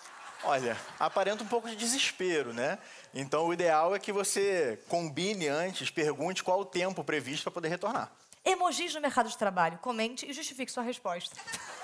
[0.43, 2.77] Olha, aparenta um pouco de desespero, né?
[3.15, 7.69] Então, o ideal é que você combine antes, pergunte qual o tempo previsto para poder
[7.69, 8.11] retornar.
[8.45, 9.77] Emojis no mercado de trabalho.
[9.79, 11.35] Comente e justifique sua resposta.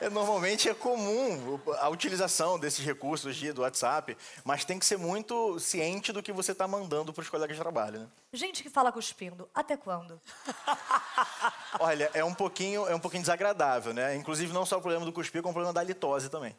[0.00, 4.96] É, Normalmente é comum a utilização desses recursos hoje do WhatsApp, mas tem que ser
[4.96, 8.00] muito ciente do que você está mandando para os colegas de trabalho.
[8.00, 8.08] Né?
[8.32, 10.20] Gente que fala cuspindo, até quando?
[11.78, 14.16] Olha, é um pouquinho, é um pouquinho desagradável, né?
[14.16, 16.56] Inclusive não só o problema do cuspir, como o problema da litose também.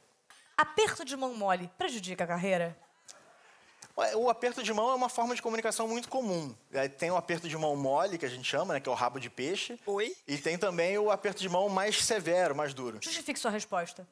[0.57, 2.77] Aperto de mão mole prejudica a carreira?
[4.15, 6.53] O aperto de mão é uma forma de comunicação muito comum.
[6.73, 8.95] É, Tem o aperto de mão mole, que a gente chama, né, que é o
[8.95, 9.79] rabo de peixe.
[9.85, 10.13] Oi?
[10.27, 12.99] E tem também o aperto de mão mais severo, mais duro.
[13.01, 14.05] Justifique sua resposta.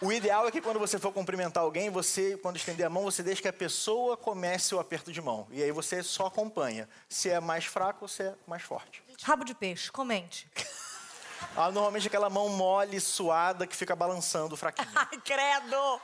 [0.00, 3.22] O ideal é que quando você for cumprimentar alguém, você, quando estender a mão, você
[3.22, 5.46] deixa que a pessoa comece o aperto de mão.
[5.50, 6.88] E aí você só acompanha.
[7.08, 9.02] Se é mais fraco ou se é mais forte.
[9.22, 10.48] Rabo de peixe, comente.
[11.56, 14.88] Ah, normalmente aquela mão mole, suada, que fica balançando fraquinho.
[14.94, 16.00] Ai, credo!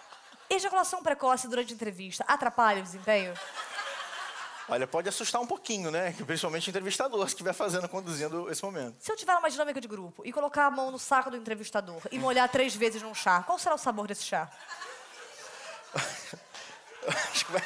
[0.49, 3.35] Ejaculação precoce durante a entrevista atrapalha o desempenho?
[4.69, 6.13] Olha, pode assustar um pouquinho, né?
[6.27, 8.97] Principalmente o entrevistador, se estiver fazendo, conduzindo esse momento.
[8.99, 12.01] Se eu tiver uma dinâmica de grupo e colocar a mão no saco do entrevistador
[12.11, 14.51] e molhar três vezes num chá, qual será o sabor desse chá?
[17.07, 17.63] Acho que vai,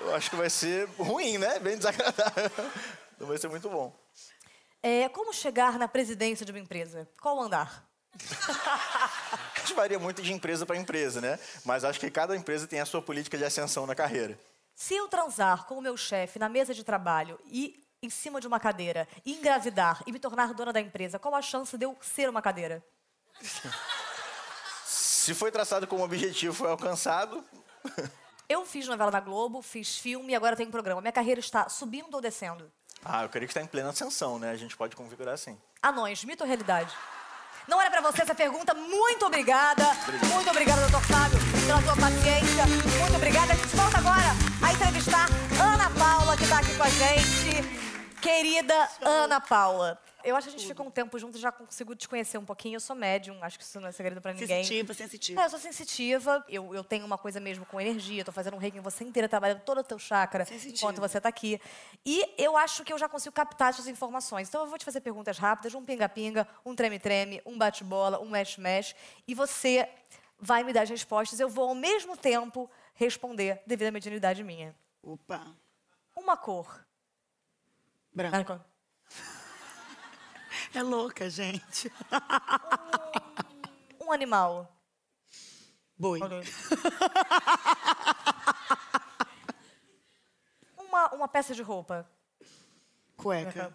[0.00, 1.58] eu acho que vai ser ruim, né?
[1.58, 2.50] Bem desagradável.
[3.18, 3.94] Não vai ser muito bom.
[4.82, 7.08] É, como chegar na presidência de uma empresa?
[7.20, 7.86] Qual andar?
[9.70, 11.38] Que varia muito de empresa para empresa, né?
[11.64, 14.38] Mas acho que cada empresa tem a sua política de ascensão na carreira.
[14.74, 18.46] Se eu transar com o meu chefe na mesa de trabalho e em cima de
[18.46, 21.96] uma cadeira, e engravidar e me tornar dona da empresa, qual a chance de eu
[22.00, 22.82] ser uma cadeira?
[24.86, 27.44] Se foi traçado como objetivo foi alcançado,
[28.48, 31.00] Eu fiz novela na Globo, fiz filme e agora tenho programa.
[31.00, 32.68] Minha carreira está subindo ou descendo?
[33.04, 34.50] ah, eu creio que está em plena ascensão, né?
[34.50, 35.56] A gente pode configurar assim.
[35.80, 36.92] Anões, mito ou realidade?
[37.70, 38.74] Não era pra você essa pergunta.
[38.74, 39.84] Muito obrigada.
[40.34, 42.66] Muito obrigada, doutor Fábio, pela sua paciência.
[42.66, 43.52] Muito obrigada.
[43.52, 48.10] A gente volta agora a entrevistar Ana Paula, que tá aqui com a gente.
[48.20, 49.96] Querida Ana Paula.
[50.24, 52.44] Eu acho que a gente fica um tempo junto e já consigo te conhecer um
[52.44, 52.76] pouquinho.
[52.76, 54.64] Eu sou médium, acho que isso não é segredo pra ninguém.
[54.64, 55.40] Sensitiva, sensitiva.
[55.40, 58.58] É, eu sou sensitiva, eu, eu tenho uma coisa mesmo com energia, tô fazendo um
[58.58, 60.76] reiki em você inteira, trabalhando todo o teu chakra Sensitiva.
[60.76, 61.60] enquanto você tá aqui.
[62.04, 64.48] E eu acho que eu já consigo captar essas informações.
[64.48, 68.94] Então eu vou te fazer perguntas rápidas, um pinga-pinga, um treme-treme, um bate-bola, um mesh-mesh,
[69.26, 69.88] e você
[70.38, 71.38] vai me dar as respostas.
[71.38, 74.74] Eu vou ao mesmo tempo responder devido à mediunidade minha.
[75.02, 75.46] Opa.
[76.16, 76.86] Uma cor.
[78.12, 78.60] Branco.
[80.74, 81.92] É louca, gente.
[84.00, 84.70] Um animal.
[85.98, 86.20] Boi.
[90.76, 92.08] Uma, uma peça de roupa.
[93.16, 93.72] Cueca.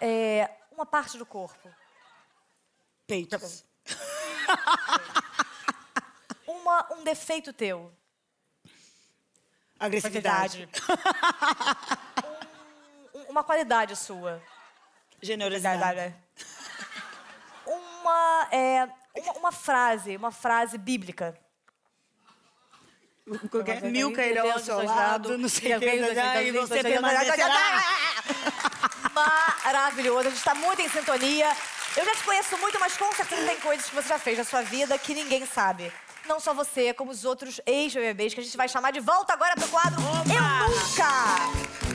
[0.00, 1.68] É, uma parte do corpo.
[3.06, 3.64] Peitos.
[6.46, 7.92] Uma, um defeito teu.
[9.78, 10.68] Agressividade.
[13.14, 14.40] Um- uma qualidade sua.
[15.20, 16.14] Generosidade.
[17.66, 21.38] Uma, é, uma, uma frase, uma frase bíblica.
[23.50, 25.86] Qualquer Milka irá ao seu lado, não sei o que.
[25.86, 27.84] E você permanecerá.
[29.64, 31.54] Maravilhoso, a gente está muito em sintonia.
[31.96, 34.44] Eu já te conheço muito, mas com certeza tem coisas que você já fez na
[34.44, 35.92] sua vida que ninguém sabe.
[36.26, 39.54] Não só você, como os outros ex-BBBs que a gente vai chamar de volta agora
[39.56, 41.87] pro quadro Eu Nunca!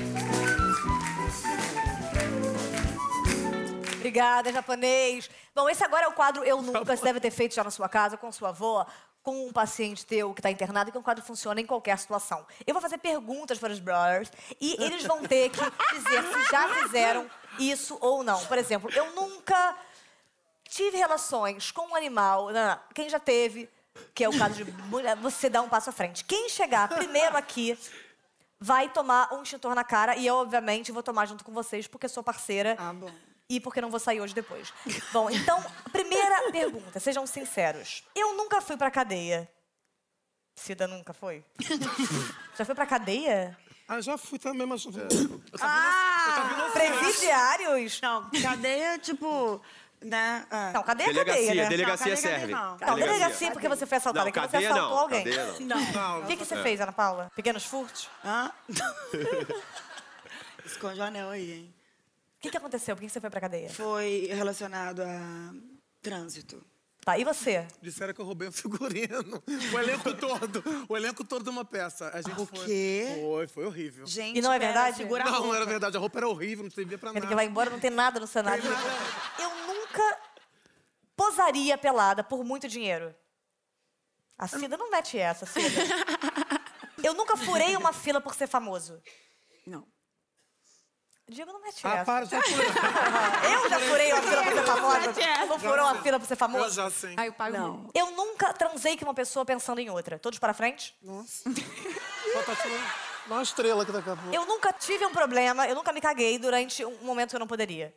[4.04, 5.30] Obrigada, japonês.
[5.56, 6.84] Bom, esse agora é o quadro Eu Nunca.
[6.84, 8.86] Você deve ter feito já na sua casa, com sua avó,
[9.24, 11.98] com um paciente teu que está internado, que é um quadro que funciona em qualquer
[11.98, 12.46] situação.
[12.68, 15.60] Eu vou fazer perguntas para os brothers e eles vão ter que
[15.94, 18.46] dizer se já fizeram isso ou não.
[18.46, 19.78] Por exemplo, eu nunca
[20.68, 22.48] tive relações com um animal.
[22.52, 22.80] Não, não.
[22.94, 23.70] Quem já teve,
[24.14, 26.26] que é o caso de mulher, você dá um passo à frente.
[26.26, 27.80] Quem chegar primeiro aqui
[28.60, 32.10] vai tomar um extintor na cara e eu, obviamente, vou tomar junto com vocês porque
[32.10, 32.76] sou parceira.
[32.78, 33.10] Ah, bom.
[33.54, 34.74] E porque não vou sair hoje depois.
[35.12, 35.64] Bom, então,
[35.94, 38.04] primeira pergunta, sejam sinceros.
[38.16, 39.48] Eu nunca fui pra cadeia.
[40.56, 41.46] Cida nunca foi?
[42.58, 43.56] Já foi pra cadeia?
[43.88, 44.88] Ah, já fui também, mas...
[45.62, 46.72] Ah!
[46.74, 48.00] Presidiários?
[48.02, 49.62] Não, cadeia, tipo,
[50.02, 50.48] né?
[50.50, 50.72] ah.
[50.74, 51.70] Não, cadeia é Delegacia, cadeia, né?
[51.70, 52.54] delegacia Não, cadeia serve.
[52.54, 52.78] não.
[52.78, 54.32] Não, delegacia porque você foi assaltada.
[54.32, 55.24] Não, você assaltou não, alguém.
[55.26, 56.22] cadeia não.
[56.22, 57.32] O que, que você fez, Ana Paula?
[57.36, 58.10] Pequenos furtos?
[58.26, 58.52] Hã?
[60.66, 61.83] Esconde o anel aí, hein?
[62.44, 62.96] Que, que aconteceu?
[62.96, 63.70] Por que que você foi pra cadeia?
[63.70, 65.54] Foi relacionado a
[66.02, 66.62] trânsito.
[67.06, 67.68] Tá, e você?
[67.82, 69.44] Disseram que eu roubei um figurino.
[69.74, 70.64] O elenco todo.
[70.88, 72.10] O elenco todo de uma peça.
[72.14, 72.66] A gente O foi.
[72.66, 73.18] quê?
[73.22, 74.06] Foi, foi horrível.
[74.08, 75.04] Gente, E não é verdade?
[75.04, 75.98] Não, não era verdade.
[75.98, 77.28] A roupa era horrível, não servia pra Ele nada.
[77.28, 78.64] que vai embora, não tem nada no cenário.
[79.40, 80.20] Eu nunca
[81.16, 83.14] posaria pelada por muito dinheiro.
[84.38, 85.82] A Cida não mete essa, Cida.
[87.04, 89.02] Eu nunca furei uma fila por ser famoso.
[89.68, 89.86] Não.
[91.34, 92.06] Diego não mete Ah, essa.
[92.06, 92.54] para, já foi.
[93.54, 95.46] Eu já furei uma fila por ser famosa.
[95.48, 96.76] Não furou uma fila por ser Eu famoso?
[96.76, 97.14] já sei.
[97.18, 97.58] Aí eu pago.
[97.58, 97.90] Não.
[97.94, 100.18] Eu nunca transei com uma pessoa pensando em outra.
[100.20, 100.96] Todos para frente?
[101.02, 101.44] Nossa.
[103.28, 104.36] Tá uma estrela aqui daqui a pouco.
[104.36, 107.48] Eu nunca tive um problema, eu nunca me caguei durante um momento que eu não
[107.48, 107.96] poderia.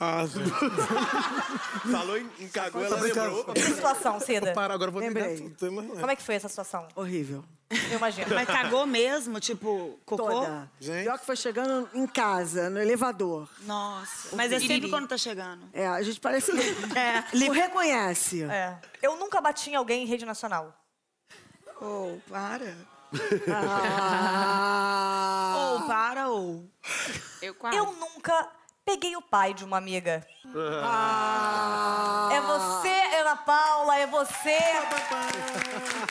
[0.00, 0.24] Ah,
[1.90, 3.44] Falou em, em cagou, ela lembrou.
[3.54, 4.52] Que situação, Cida?
[4.52, 5.34] para, agora eu vou Lembrei.
[5.34, 5.56] ligar tudo.
[5.56, 6.88] Tem mais- Como é que foi essa situação?
[6.96, 7.44] Horrível.
[7.90, 8.26] Eu imagino.
[8.34, 9.38] Mas cagou mesmo?
[9.40, 10.26] Tipo, cocô?
[10.28, 10.70] Toda.
[10.80, 11.04] Gente.
[11.04, 13.48] Pior que foi chegando em casa, no elevador.
[13.62, 14.34] Nossa.
[14.36, 15.64] Mas é sempre quando tá chegando.
[15.72, 17.48] É, a gente parece que É.
[17.48, 18.42] o reconhece.
[18.44, 18.78] É.
[19.02, 20.74] Eu nunca bati em alguém em rede nacional.
[21.80, 22.76] Ou, para.
[23.48, 25.54] Ah.
[25.56, 26.64] Ou, para, ou.
[27.42, 27.76] Eu quase.
[27.76, 28.48] Eu nunca
[28.84, 30.26] peguei o pai de uma amiga.
[30.82, 32.28] Ah.
[32.32, 34.58] É você, Ana Paula, é você.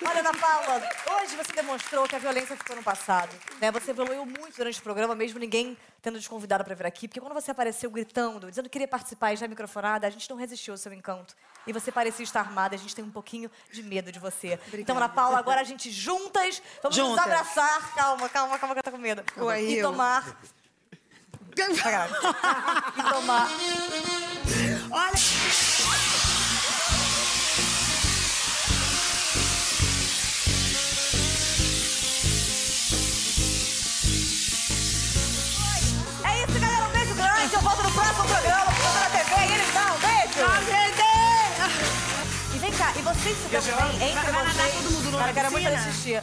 [0.05, 0.81] Olha, Ana Paula,
[1.15, 3.33] hoje você demonstrou que a violência ficou no passado.
[3.61, 3.71] Né?
[3.71, 7.07] Você evoluiu muito durante o programa, mesmo ninguém tendo te convidado para vir aqui.
[7.07, 10.35] Porque quando você apareceu gritando, dizendo que queria participar e já microfonada, a gente não
[10.35, 11.35] resistiu ao seu encanto.
[11.65, 14.59] E você parecia estar armada, a gente tem um pouquinho de medo de você.
[14.73, 17.23] Então, Ana Paula, agora a gente juntas, vamos nos Juntas.
[17.23, 17.93] abraçar.
[17.95, 19.23] Calma, calma, calma, que eu tô com medo.
[19.37, 19.89] Ué, e eu?
[19.89, 20.37] tomar...
[22.97, 23.49] E tomar...
[24.91, 25.13] Olha.
[36.25, 36.85] É isso, galera.
[36.87, 37.53] Um beijo grande.
[37.53, 38.65] Eu volto no próximo programa.
[38.65, 39.35] Programa na TV.
[39.35, 39.97] E eles não.
[39.99, 40.39] Beijo.
[42.55, 42.93] E vem cá.
[42.95, 44.73] E vocês se dão bem entre vocês?
[45.17, 46.21] Cara, eu quero muito xixi.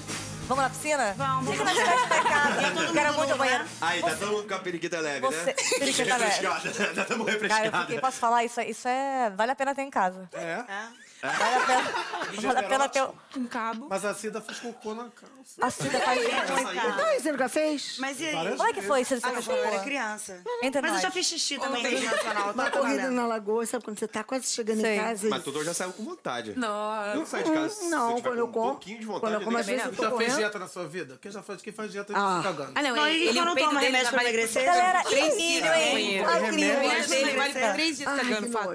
[0.50, 1.14] Vamos na piscina?
[1.16, 1.48] Vamos.
[1.52, 2.82] Fica na frente da casa.
[2.82, 3.64] Eu quero muito ao banheiro.
[3.80, 5.44] Aí, tá todo mundo com a periquita leve, Você...
[5.44, 5.52] né?
[5.78, 6.24] Periquita leve.
[6.24, 7.80] Refrescada, tá tão Cara, eu refrescada.
[7.82, 8.42] fiquei, posso falar?
[8.44, 9.30] Isso, é- isso é...
[9.30, 10.28] Vale a pena ter em casa.
[10.32, 10.56] É.
[10.56, 13.06] Vale a pena, vale a pena ter...
[13.37, 13.87] Um cabo.
[13.88, 15.30] Mas a Cida fez cocô na calça.
[15.61, 16.70] A Cida faz muito.
[16.72, 17.96] Então, você nunca fez?
[17.98, 18.56] Mas e aí?
[18.56, 19.04] Como é que foi?
[19.04, 20.40] Você Ah, eu era criança.
[20.62, 21.02] Entre Mas eu nós.
[21.02, 22.52] já fiz xixi também no nacional.
[22.52, 23.14] Uma Tá corrida valendo.
[23.14, 24.96] na lagoa, sabe quando você tá quase chegando Sei.
[24.96, 25.30] em casa e...
[25.30, 26.54] Mas Tudor já saiu com vontade.
[26.59, 27.14] Nossa.
[27.14, 29.35] Não sai de casa Não, quando eu com um pouquinho de quando vontade.
[29.35, 30.37] eu como, às vezes, Você eu já tô fez comendo.
[30.37, 31.18] dieta na sua vida?
[31.20, 32.40] Quem já faz, quem faz dieta Ah.
[32.42, 32.72] cagando?
[32.74, 34.64] Ah, não, Não, ele, ele quando o peito toma remédio já pra emagrecer?
[34.64, 36.16] Galera, milho, hein?
[36.20, 36.90] incrível.
[36.90, 38.70] peito dele vale três dias cagando fato.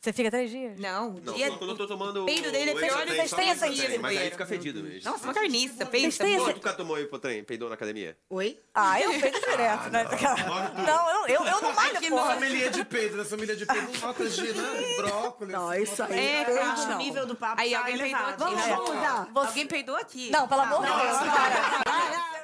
[0.00, 0.80] Você fica três dias?
[0.80, 2.22] Não, Não, dia- só quando eu tô tomando.
[2.22, 4.46] o peido dele é o pior do que vocês quando essa tem, Mas aí fica
[4.46, 5.10] fedido mesmo.
[5.10, 6.24] Nossa, uma carniça, Vocês pensa.
[6.24, 6.50] têm boa.
[6.52, 8.16] esse- Tu tomou hipotrem, peidou na academia?
[8.30, 8.58] Oi?
[8.74, 10.04] Ah, eu peito direto, né?
[10.86, 12.34] Não, eu, eu, eu não malho, porra.
[12.34, 13.24] Família de peido, né?
[13.24, 14.94] Família de peido, notas de né?
[14.96, 15.52] brócolis.
[15.52, 16.18] Não, isso aí.
[16.18, 16.80] É, peido, cara.
[16.80, 16.96] O não.
[16.98, 18.42] nível do papo Aí tá alguém peidou elevado.
[18.44, 18.54] aqui.
[18.54, 18.74] Vamos, né?
[18.76, 19.28] vamos mudar.
[19.34, 20.30] Você- Alguém peidou aqui.
[20.30, 21.18] Não, pelo amor de Deus,
[21.86, 22.40] ai.